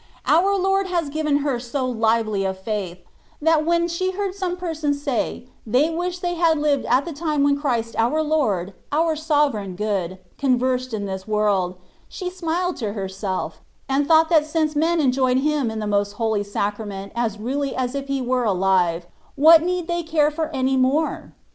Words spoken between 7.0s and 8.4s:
the time when Christ our